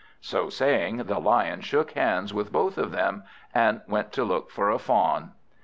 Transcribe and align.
So 0.19 0.49
saying, 0.49 0.97
the 1.03 1.19
Lion 1.19 1.61
shook 1.61 1.91
hands 1.91 2.33
with 2.33 2.51
both 2.51 2.79
of 2.79 2.91
them, 2.91 3.21
and 3.53 3.81
went 3.87 4.11
to 4.13 4.23
look 4.23 4.49
for 4.49 4.71
a 4.71 4.79
fawn. 4.79 5.33